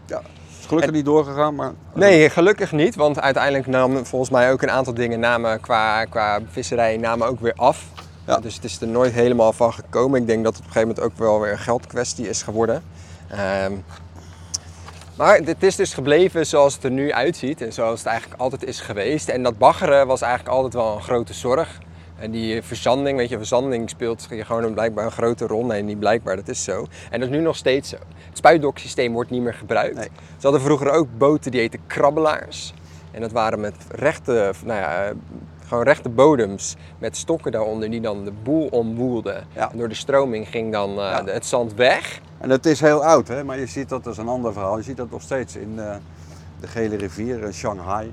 [0.07, 0.23] Ja.
[0.67, 1.73] Gelukkig niet doorgegaan, maar...
[1.95, 6.41] Nee, gelukkig niet, want uiteindelijk nam volgens mij ook een aantal dingen namen qua, qua
[6.51, 7.85] visserij namen ook weer af.
[8.27, 8.39] Ja.
[8.39, 10.21] Dus het is er nooit helemaal van gekomen.
[10.21, 12.83] Ik denk dat het op een gegeven moment ook wel weer een geldkwestie is geworden.
[13.29, 13.73] Ehm,
[15.17, 18.65] maar dit is dus gebleven zoals het er nu uitziet en zoals het eigenlijk altijd
[18.65, 19.29] is geweest.
[19.29, 21.79] En dat baggeren was eigenlijk altijd wel een grote zorg.
[22.19, 25.65] En die verzanding, weet je, verzanding speelt gewoon een, blijkbaar een grote rol.
[25.65, 26.87] Nee, niet blijkbaar, dat is zo.
[27.11, 27.97] En dat is nu nog steeds zo.
[28.29, 29.95] Het spuitdoksysteem wordt niet meer gebruikt.
[29.95, 30.09] Nee.
[30.15, 32.75] Ze hadden vroeger ook boten die heten krabbelaars.
[33.11, 35.15] En dat waren met rechte, nou ja, eh,
[35.67, 39.47] gewoon rechte bodems met stokken daaronder die dan de boel omwoelden.
[39.53, 39.71] Ja.
[39.73, 41.25] En door de stroming ging dan eh, Ja.
[41.25, 42.21] het zand weg.
[42.39, 43.45] En het is heel oud, hè?
[43.45, 44.77] maar je ziet dat, dat is een ander verhaal.
[44.77, 45.95] Je ziet dat nog steeds in eh,
[46.61, 48.13] de Gele Rivier, in Shanghai.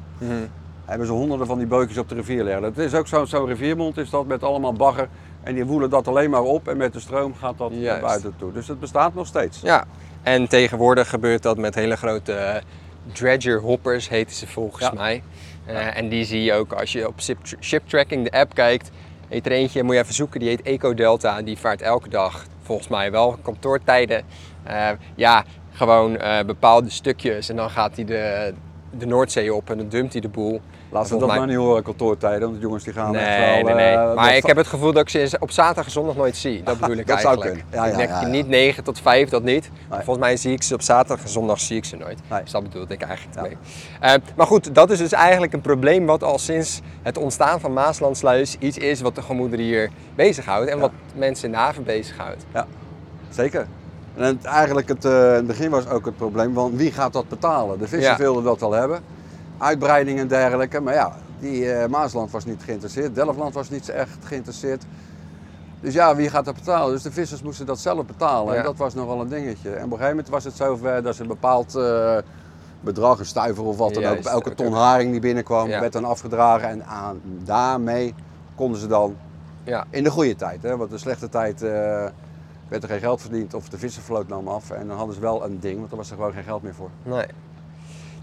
[0.85, 2.63] Hebben ze honderden van die beukjes op de rivier liggen.
[2.63, 5.07] Het is ook zo'n zo'n riviermond, is dat met allemaal bagger.
[5.43, 8.33] En die woelen dat alleen maar op en met de stroom gaat dat naar buiten
[8.37, 8.51] toe.
[8.51, 9.61] Dus het bestaat nog steeds.
[9.61, 9.85] Ja,
[10.23, 12.61] en tegenwoordig gebeurt dat met hele grote eh,
[13.13, 14.91] dredger hoppers, heten ze volgens Ja.
[14.93, 15.23] mij.
[15.65, 17.21] Eh, En die zie je ook als je op
[17.61, 18.91] Ship, Tracking, de app, kijkt.
[19.27, 21.41] Heet er eentje, moet je even zoeken, die heet Eco Delta.
[21.41, 24.23] Die vaart elke dag, volgens mij wel, kantoortijden.
[24.63, 28.53] Eh, ja, gewoon bepaalde stukjes en dan gaat hij de,
[28.97, 30.61] de Noordzee op en dan dumpt hij de boel.
[30.93, 33.39] Laat ze dat mij- maar niet horen, kantoortijden, want de jongens die gaan Nee, echt
[33.63, 33.63] wel...
[33.75, 33.93] nee, nee.
[33.95, 36.63] eh, maar ik heb het gevoel dat ik ze op zaterdag en zondag nooit zie.
[36.63, 37.65] Dat bedoel ik Dat zou eigenlijk.
[37.69, 37.85] kunnen.
[37.85, 38.27] Ja, ja, denk ja, ja.
[38.27, 39.69] niet 9 tot 5, dat niet.
[39.89, 42.19] Volgens mij zie ik ze op zaterdag en zondag zie ik ze nooit.
[42.43, 43.57] Dus dat bedoelde ik eigenlijk mee.
[43.99, 47.73] Eh, maar goed, dat is dus eigenlijk een probleem wat al sinds het ontstaan van
[47.73, 50.69] Maaslandsluis iets is wat de gemoederen hier bezighoudt.
[50.69, 52.45] En wat mensen in de haven bezighoudt.
[52.53, 52.65] Ja,
[53.29, 53.67] zeker.
[54.17, 57.29] En het, eigenlijk het, in het begin was ook het probleem, want wie gaat dat
[57.29, 57.79] betalen?
[57.79, 58.99] De wilden dat wel hebben,
[59.63, 60.79] uitbreiding en dergelijke.
[60.79, 64.83] Maar ja, die eh, Maasland was niet geïnteresseerd, Delftland was niet echt geïnteresseerd.
[65.81, 66.91] Dus ja, wie gaat dat betalen?
[66.93, 68.59] Dus de vissers moesten dat zelf betalen Ja.
[68.59, 69.69] en dat was nogal een dingetje.
[69.69, 72.17] En op een gegeven moment was het zover dat ze een bepaald eh,
[72.81, 75.79] bedrag, een stuiver of wat dan Juist, elke ton haring die binnenkwam, Ja.
[75.79, 76.69] werd dan afgedragen.
[76.69, 78.13] En aan, daarmee
[78.55, 79.15] konden ze dan
[79.63, 79.85] Ja.
[79.89, 80.77] in de goede tijd, hè?
[80.77, 81.69] want de slechte tijd eh,
[82.67, 84.69] werd er geen geld verdiend of de vissenvloot nam af.
[84.71, 86.73] En dan hadden ze wel een ding, want er was er gewoon geen geld meer
[86.75, 86.89] voor.
[87.03, 87.25] Nee.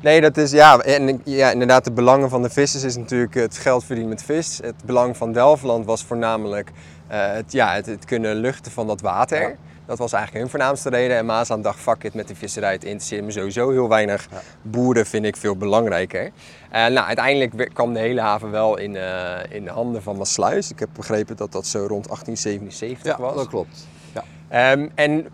[0.02, 3.58] Nee, dat is ja, en ja, inderdaad, de belangen van de vissers is natuurlijk het
[3.58, 4.58] geld verdienen met vis.
[4.62, 6.70] Het belang van Delftland was voornamelijk
[7.06, 9.40] eh, het, ja, het, het kunnen luchten van dat water.
[9.40, 9.54] Ja.
[9.86, 11.16] Dat was eigenlijk hun voornaamste reden.
[11.16, 14.26] En Maasland dacht, fuck it met die visserij, het interesseert me sowieso heel weinig.
[14.30, 14.40] Ja.
[14.62, 16.30] Boeren vind ik veel belangrijker.
[16.70, 20.70] En nou, uiteindelijk kwam de hele haven wel in, eh, in de handen van Maasluis.
[20.70, 23.34] Ik heb begrepen dat dat zo rond 1877 was.
[23.34, 23.86] dat klopt.
[24.14, 24.24] Ja.
[24.48, 25.26] Ehm, en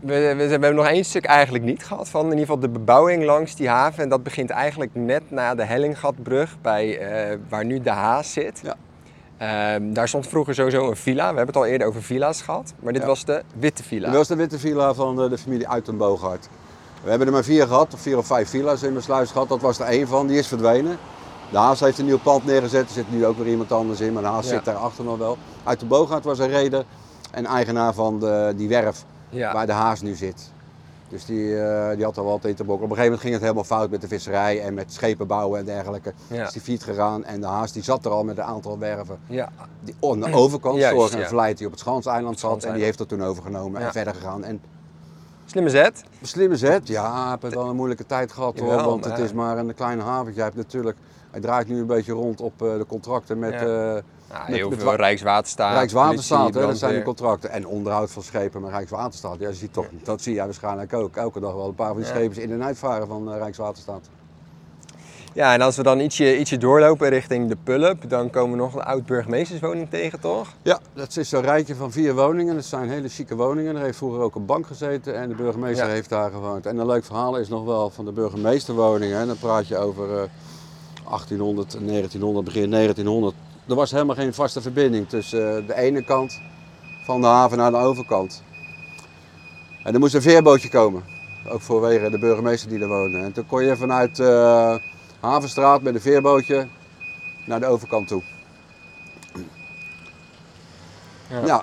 [0.00, 3.56] we, hebben nog één stuk eigenlijk niet gehad van in ieder geval de bebouwing langs
[3.56, 4.02] die haven.
[4.02, 8.62] En dat begint eigenlijk net na de Hellinggatbrug, bij, eh, waar nu de Haas zit.
[8.62, 8.76] Ja.
[9.38, 11.20] Ehm, daar stond vroeger sowieso een villa.
[11.30, 12.74] We hebben het al eerder over villa's gehad.
[12.80, 13.08] Maar dit Ja.
[13.08, 14.06] was de witte villa.
[14.06, 16.48] Dat was de witte villa van de, de familie Uitenboogaard.
[17.02, 19.48] We hebben er maar vier gehad, of vier of vijf villa's in mijn sluis gehad.
[19.48, 20.98] Dat was er één van, die is verdwenen.
[21.50, 24.12] De Haas heeft een nieuw pand neergezet, er zit nu ook weer iemand anders in,
[24.12, 24.50] maar de Haas Ja.
[24.54, 25.36] zit daarachter nog wel.
[25.64, 26.84] Uitenboogaard was een reder
[27.30, 29.52] en eigenaar van de, die werf Ja.
[29.52, 30.50] waar de Haas nu zit.
[31.08, 32.66] Dus die, eh, die had er wel te bokken.
[32.66, 35.58] Op een gegeven moment ging het helemaal fout met de visserij en met schepen bouwen
[35.58, 36.12] en dergelijke.
[36.26, 36.46] Ja.
[36.46, 39.18] Is die fiet gegaan en de Haas die zat er al met een aantal werven.
[39.26, 39.48] Ja.
[39.80, 41.26] Die aan de overkant, Juist, Zorg en ja.
[41.28, 42.64] Vlijt, die op het Schanseiland zat.
[42.64, 43.86] En die heeft dat toen overgenomen Ja.
[43.86, 44.44] en verder gegaan.
[44.44, 44.60] En
[45.46, 46.04] Slimme zet.
[46.22, 48.82] slimme zet, ja, heb wel een moeilijke tijd gehad hoor.
[48.82, 50.40] Want het is maar een klein haventje.
[50.42, 50.96] Hij, heeft natuurlijk,
[51.30, 53.94] hij draait nu een beetje rond op eh, de contracten met Ja.
[53.96, 55.72] eh, Nou, Met- heel met veel wa- Rijkswaterstaat.
[55.74, 56.38] Rijkswaterstaat.
[56.40, 57.14] politie, hè, dat zijn brandweer.
[57.14, 57.50] contracten.
[57.50, 59.36] En onderhoud van schepen met Rijkswaterstaat.
[59.38, 61.16] Ja, ziet toch, dat zie jij waarschijnlijk ook.
[61.16, 64.08] Elke dag wel een paar van die schepen in en uitvaren van eh, Rijkswaterstaat.
[65.32, 68.74] Ja, en als we dan ietsje, ietsje doorlopen richting de Pulp, dan komen we nog
[68.74, 70.48] een oud burgemeesterswoning tegen, toch?
[70.62, 72.54] Ja, dat is zo'n rijtje van vier woningen.
[72.54, 73.76] Dat zijn hele chique woningen.
[73.76, 75.92] Er heeft vroeger ook een bank gezeten en de burgemeester Ja.
[75.92, 76.66] heeft daar gewoond.
[76.66, 79.18] En een leuk verhaal is nog wel van de burgemeesterwoningen.
[79.20, 80.22] En dan praat je over eh,
[81.04, 83.34] 1800, 1900, begin 1900.
[83.68, 86.40] Er was helemaal geen vaste verbinding tussen eh, de ene kant
[87.04, 88.42] van de haven naar de overkant.
[89.84, 91.02] En er moest een veerbootje komen.
[91.48, 93.18] Ook vanwege de burgemeester die er woonde.
[93.18, 94.74] En toen kon je vanuit eh
[95.20, 96.66] Havenstraat met een veerbootje
[97.44, 98.22] naar de overkant toe.
[101.28, 101.46] Ja.
[101.46, 101.62] ja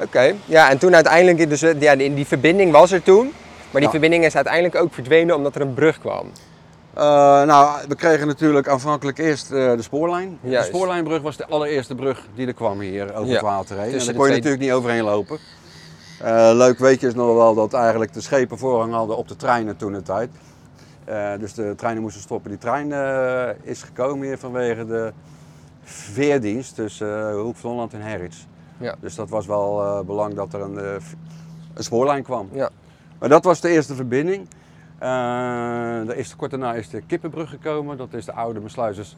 [0.00, 3.24] Oké, ja, en toen uiteindelijk, dus, eh, ja, die, die verbinding was er toen,
[3.70, 3.90] maar die Ja.
[3.90, 6.30] verbinding is uiteindelijk ook verdwenen omdat er een brug kwam.
[6.96, 7.02] Eh,
[7.42, 10.38] nou, we kregen natuurlijk aanvankelijk eerst eh, de spoorlijn.
[10.42, 10.70] Juist.
[10.70, 13.32] De spoorlijnbrug was de allereerste brug die er kwam hier over Ja.
[13.32, 13.84] het water heen.
[13.84, 15.38] En Tussen daar kon je twee- natuurlijk niet overheen lopen.
[16.20, 19.76] Eh, leuk weetje is nog wel dat eigenlijk de schepen voorrang hadden op de treinen
[19.76, 20.30] toen de tijd.
[21.38, 22.50] Dus de treinen moesten stoppen.
[22.50, 22.92] Die trein
[23.62, 25.12] is gekomen hier vanwege de
[25.84, 28.46] veerdienst tussen Hoek van Holland en Herrits.
[28.78, 28.94] Ja.
[29.00, 30.76] Dus dat was wel belang dat er een,
[31.74, 32.48] een spoorlijn kwam.
[32.52, 32.70] Ja.
[33.18, 34.48] Maar dat was de eerste verbinding.
[34.98, 37.96] Er is, kort daarna is de Kippenbrug gekomen.
[37.96, 39.16] Dat is de oude Mesluizers.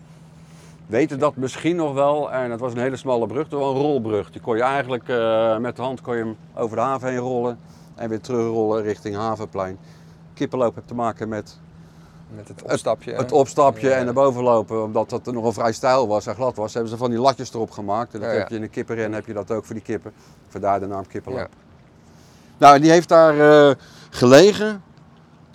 [0.86, 2.32] Weten dat misschien nog wel.
[2.32, 4.30] En dat was een hele smalle brug, toch een rolbrug.
[4.30, 7.18] Die kon je eigenlijk eh, met de hand kon je hem over de haven heen
[7.18, 7.58] rollen.
[7.94, 9.78] En weer terugrollen richting Havenplein.
[10.34, 11.58] Kippenloop heeft te maken met
[12.36, 13.12] Met het opstapje.
[13.14, 13.96] het opstapje Ja.
[13.96, 14.82] en naar boven lopen.
[14.82, 16.72] Omdat dat nog een vrij stijl was en glad was.
[16.74, 18.14] Hebben ze van die latjes erop gemaakt.
[18.14, 18.40] En dat Ja, ja.
[18.40, 20.12] heb je in een kippenren heb je dat ook voor die kippen.
[20.48, 21.48] Vandaar de naam Kippenloop.
[22.58, 23.74] Nou, die heeft daar eh,
[24.10, 24.82] gelegen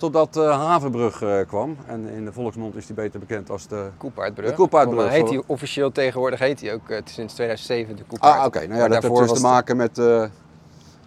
[0.04, 1.76] totdat de havenbrug eh, kwam.
[1.86, 3.88] En in de volksmond is die beter bekend als de...
[3.96, 4.48] Koepaardbrug.
[4.50, 5.08] De Koepaardbrug.
[5.10, 8.38] Heet hij officieel tegenwoordig heet hij ook eh, sinds 2007 de Koepaard.
[8.38, 8.58] Ah, oké.
[8.66, 10.24] Nou ja, dat heeft dus te maken met eh,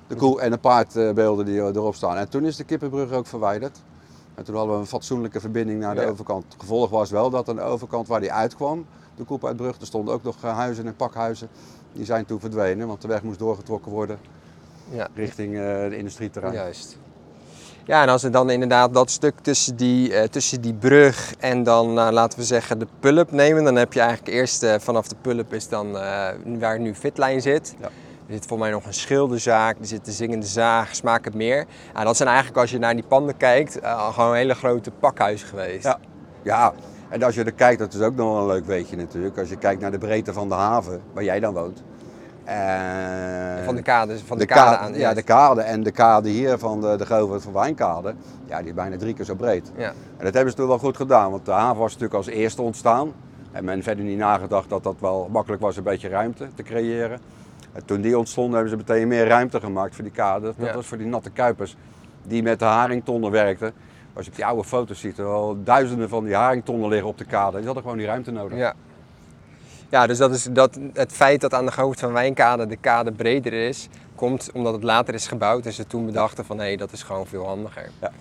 [0.07, 2.17] de koe en de paardbeelden die eh, erop staan.
[2.17, 3.81] En toen is de kippenbrug ook verwijderd.
[4.35, 6.07] En toen hadden we een fatsoenlijke verbinding naar de Ja.
[6.07, 6.43] overkant.
[6.49, 10.13] Het gevolg was wel dat aan de overkant waar die uitkwam, de Koepaardbrug, er stonden
[10.13, 11.47] ook nog eh, huizen en pakhuizen.
[11.93, 14.17] Die zijn toen verdwenen, want de weg moest doorgetrokken worden
[14.89, 15.07] Ja.
[15.15, 16.53] richting eh, de industrieterrein.
[16.53, 16.97] Juist.
[17.87, 21.63] Ja, en als we dan inderdaad dat stuk tussen die, eh, tussen die brug en
[21.63, 25.07] dan, nou, laten we zeggen, de pull-up nemen, dan heb je eigenlijk eerst eh, vanaf
[25.07, 26.27] de pull-up is dan eh,
[26.59, 27.75] waar nu Fitlijn zit.
[27.79, 27.89] Ja.
[28.27, 31.65] Er zit voor mij nog een schilderzaak, er zit de zingende zaag, smaak het meer.
[31.93, 35.47] Ja, dat zijn eigenlijk, als je naar die panden kijkt, eh, gewoon hele grote pakhuizen
[35.47, 35.83] geweest.
[35.83, 35.99] Ja.
[36.43, 36.73] Ja,
[37.09, 39.37] en als je er kijkt, dat is ook nog wel een leuk weetje natuurlijk.
[39.37, 41.83] Als je kijkt naar de breedte van de haven, waar jij dan woont.
[42.47, 44.93] En Van de kade, van de, de kade ka- aan.
[44.93, 48.13] Ja, de kade en de kade hier van de, de Govert van Wijnkade,
[48.45, 49.71] ja, die is bijna drie keer zo breed.
[49.77, 49.87] Ja.
[50.17, 52.61] En dat hebben ze toen wel goed gedaan, want de haven was natuurlijk als eerste
[52.61, 53.11] ontstaan.
[53.51, 57.19] En men verder niet nagedacht dat dat wel makkelijk was een beetje ruimte te creëren.
[57.73, 60.45] En toen die ontstond hebben ze meteen meer ruimte gemaakt voor die kade.
[60.57, 60.73] Dat Ja.
[60.73, 61.75] was voor die natte kuipers
[62.23, 63.71] die met de haringtonnen werkten.
[64.13, 67.17] Als je op die oude foto's ziet, er wel duizenden van die haringtonnen liggen op
[67.17, 67.55] de kade.
[67.57, 68.57] Die hadden gewoon die ruimte nodig.
[68.57, 68.73] Ja.
[69.89, 73.11] Ja, dus dat is dat, het feit dat aan de hoofd van Wijnkade de kade
[73.11, 76.91] breder is, komt omdat het later is gebouwd en ze toen bedachten van hé, dat
[76.91, 77.89] is gewoon veel handiger.
[78.01, 78.11] Ja.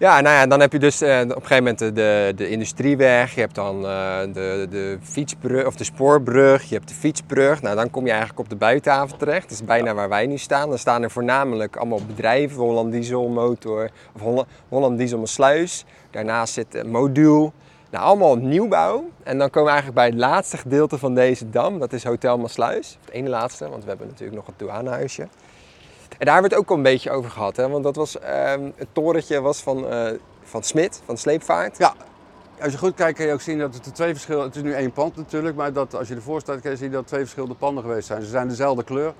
[0.00, 2.48] Ja, nou ja, dan heb je dus eh, op een gegeven moment de, de, de
[2.48, 7.62] industrieweg, je hebt dan eh, de, de fietsbrug of de spoorbrug, je hebt de fietsbrug.
[7.62, 9.42] Nou, dan kom je eigenlijk op de buitenhaven terecht.
[9.42, 10.68] Dat is bijna waar wij nu staan.
[10.68, 15.84] Dan staan er voornamelijk allemaal bedrijven, Holland Diesel Motor of Holland, Holland Diesel Sluis.
[16.10, 17.52] Daarnaast zit een Moduul.
[17.90, 19.10] Nou, allemaal nieuwbouw.
[19.22, 21.78] En dan komen we eigenlijk bij het laatste gedeelte van deze dam.
[21.78, 22.98] Dat is Hotel Maasluis.
[23.00, 25.22] Het ene laatste, want we hebben natuurlijk nog het douanehuisje.
[25.22, 27.56] En daar hebben we het ook al een beetje over gehad.
[27.56, 27.68] Hè?
[27.68, 30.10] Want dat was, ehm, het torentje was van, eh
[30.50, 31.78] van Smit, van Sleepvaart.
[31.78, 31.94] Ja,
[32.60, 34.46] als je goed kijkt kun je ook zien dat het twee verschillende...
[34.46, 36.90] Het is nu één pand natuurlijk, maar dat, als je ervoor staat kun je zien
[36.90, 38.22] dat het twee verschillende panden geweest zijn.
[38.22, 39.12] Ze zijn dezelfde kleur.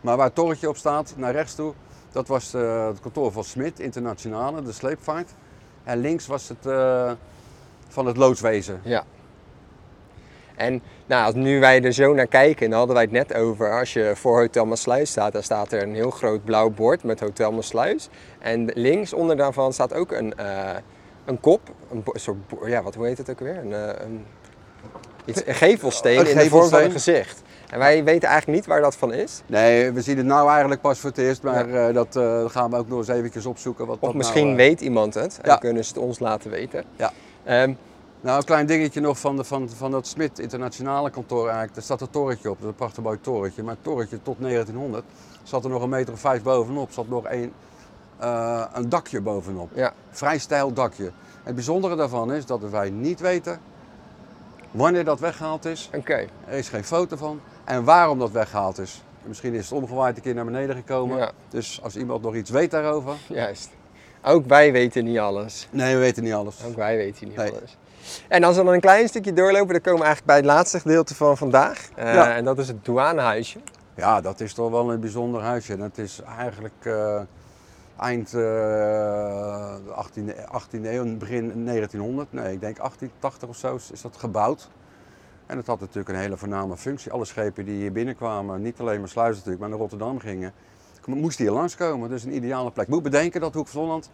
[0.00, 1.72] Maar waar het torentje op staat, naar rechts toe,
[2.12, 5.30] dat was eh, het kantoor van Smit Internationale, de sleepvaart.
[5.84, 7.10] En links was het eh,
[7.98, 8.80] van het loodswezen.
[8.84, 9.04] Ja.
[10.56, 13.78] En nou, als nu wij er zo naar kijken, dan hadden wij het net over.
[13.78, 17.20] Als je voor Hotel Maasluis staat, dan staat er een heel groot blauw bord met
[17.20, 18.08] Hotel Maasluis.
[18.38, 20.70] En links onder daarvan staat ook een, eh,
[21.24, 23.58] een kop, een, soort, ja, wat, hoe heet het ook weer?
[23.58, 24.24] Een, eh, een,
[25.24, 27.42] iets, een gevelsteen Een in de vorm van een gezicht.
[27.70, 29.42] En wij weten eigenlijk niet waar dat van is.
[29.46, 32.18] Nee, we zien het nou eigenlijk pas voor het eerst, maar eh, dat
[32.52, 33.86] gaan we ook nog eens eventjes opzoeken.
[33.86, 35.56] Wat Of dat misschien nou, weet iemand het en Ja.
[35.56, 36.84] kunnen ze het ons laten weten.
[36.96, 37.12] Ja.
[37.44, 37.72] Ehm,
[38.20, 41.74] Nou, een klein dingetje nog van, de, van, van dat Smit internationale kantoor eigenlijk.
[41.74, 43.62] Daar staat een torentje op, dat is een prachtig mooi torentje.
[43.62, 45.04] Maar het torentje tot 1900
[45.42, 46.92] zat er nog een meter of vijf bovenop.
[46.92, 47.52] Zat nog een,
[48.18, 49.70] eh, een dakje bovenop.
[49.74, 49.92] ja.
[50.10, 51.12] Vrij stijl dakje.
[51.42, 53.60] Het bijzondere daarvan is dat wij niet weten
[54.70, 55.90] wanneer dat weggehaald is.
[55.94, 56.26] Oké.
[56.46, 57.40] Er is geen foto van.
[57.64, 59.02] En waarom dat weggehaald is.
[59.22, 61.18] Misschien is het omgewaaid een keer naar beneden gekomen.
[61.18, 61.30] Ja.
[61.48, 63.14] Dus als iemand nog iets weet daarover.
[63.28, 63.70] Juist.
[64.24, 65.68] Ook wij weten niet alles.
[65.70, 66.64] Nee, we weten niet alles.
[66.64, 67.50] Ook wij weten niet Nee.
[67.50, 67.76] alles.
[68.28, 70.80] En als we dan een klein stukje doorlopen, dan komen we eigenlijk bij het laatste
[70.80, 71.88] gedeelte van vandaag.
[71.94, 72.34] Eh, Ja.
[72.34, 73.58] En dat is het douanehuisje.
[73.94, 75.72] Ja, dat is toch wel een bijzonder huisje.
[75.72, 77.20] En het is eigenlijk eh,
[78.00, 78.40] eind eh,
[79.84, 84.68] de 18e, 18e eeuw, begin 1900, nee, ik denk 1880 of zo, is dat gebouwd.
[85.46, 87.12] En het had natuurlijk een hele voorname functie.
[87.12, 90.52] Alle schepen die hier binnenkwamen, niet alleen maar sluizen natuurlijk, maar naar Rotterdam gingen,
[91.06, 92.08] moesten hier langskomen.
[92.08, 92.88] Dus een ideale plek.
[92.88, 94.10] Moet bedenken dat Hoek van Holland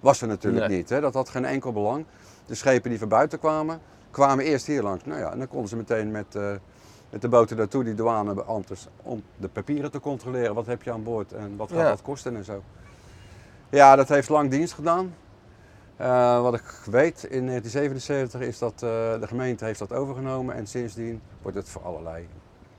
[0.00, 0.76] was er natuurlijk Nee.
[0.76, 0.88] niet.
[0.88, 1.00] Hè?
[1.00, 2.04] Dat had geen enkel belang.
[2.46, 3.80] De schepen die van buiten kwamen,
[4.10, 5.04] kwamen eerst hier langs.
[5.04, 6.50] Nou ja, en dan konden ze meteen met, eh,
[7.10, 10.54] met de boten daartoe, die douanebeambtes, om de papieren te controleren.
[10.54, 11.88] Wat heb je aan boord en wat gaat Ja.
[11.88, 12.62] dat kosten en zo.
[13.70, 15.14] Ja, dat heeft lang dienst gedaan.
[15.96, 18.80] Eh, wat ik weet, in 1977 is dat eh,
[19.20, 22.28] de gemeente heeft dat overgenomen en sindsdien wordt het voor allerlei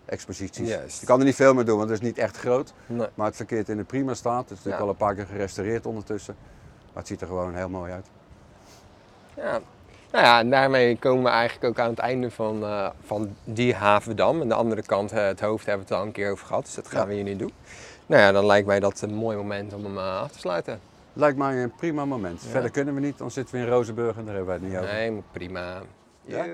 [0.05, 0.99] exposities.
[0.99, 2.73] Je kan er niet veel mee doen, want het is niet echt groot.
[2.87, 3.07] Nee.
[3.15, 4.41] Maar het verkeert in de prima staat.
[4.49, 4.83] Het is natuurlijk Ja.
[4.83, 6.35] al een paar keer gerestaureerd ondertussen.
[6.85, 8.07] Maar het ziet er gewoon heel mooi uit.
[9.35, 9.59] Ja.
[10.11, 13.73] Nou ja, en daarmee komen we eigenlijk ook aan het einde van, eh, van die
[13.73, 14.41] havendam.
[14.41, 16.65] En de andere kant, eh, het hoofd, hebben we het al een keer over gehad.
[16.65, 17.07] Dus dat gaan Ja.
[17.07, 17.51] we hier nu doen.
[18.05, 20.79] Nou ja, dan lijkt mij dat een mooi moment om hem eh, af te sluiten.
[21.13, 22.41] Lijkt mij een prima moment.
[22.43, 22.49] Ja.
[22.49, 24.81] Verder kunnen we niet, dan zitten we in Rozenburg en daar hebben wij het niet
[24.81, 24.93] over.
[25.11, 25.81] Nee, prima.
[26.25, 26.45] Ja?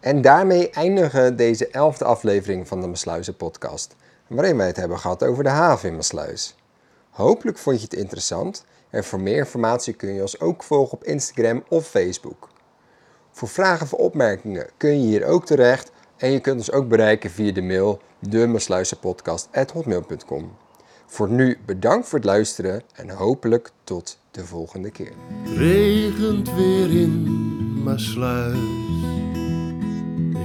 [0.00, 3.96] En daarmee eindigen we deze elfde aflevering van de Mesluizen podcast.
[4.26, 6.54] Waarin wij het hebben gehad over de haven in Mesluis.
[7.10, 8.64] Hopelijk vond je het interessant.
[8.96, 12.48] En voor meer informatie kun je ons ook volgen op Instagram of Facebook.
[13.30, 15.90] Voor vragen of opmerkingen kun je hier ook terecht.
[16.16, 20.56] En je kunt ons ook bereiken via de mail demesluizenpodcast.hotmail.com.
[21.06, 25.12] Voor nu bedankt voor het luisteren en hopelijk tot de volgende keer.
[25.44, 27.22] Regent weer in
[27.82, 28.58] Maasluis.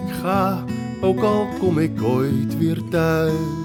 [0.06, 0.66] Ik ga,
[1.02, 3.61] ook al kom ik ooit weer thuis.